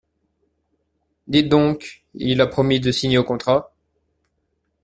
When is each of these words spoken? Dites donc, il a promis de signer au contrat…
Dites 1.27 1.47
donc, 1.47 2.03
il 2.15 2.41
a 2.41 2.47
promis 2.47 2.79
de 2.79 2.91
signer 2.91 3.19
au 3.19 3.23
contrat… 3.23 3.71